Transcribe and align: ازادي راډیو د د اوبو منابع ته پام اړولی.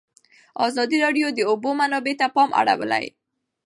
ازادي 0.67 0.97
راډیو 1.05 1.27
د 1.33 1.35
د 1.37 1.39
اوبو 1.49 1.69
منابع 1.79 2.13
ته 2.19 2.27
پام 2.35 2.49
اړولی. 2.59 3.05